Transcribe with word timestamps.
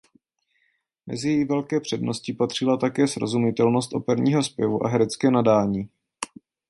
Mezi 1.07 1.29
její 1.29 1.43
velké 1.45 1.79
přednosti 1.79 2.33
patřila 2.33 2.77
také 2.77 3.07
srozumitelnost 3.07 3.93
operního 3.95 4.43
zpěvu 4.43 4.85
a 4.85 4.89
herecké 4.89 5.31
nadání. 5.31 5.89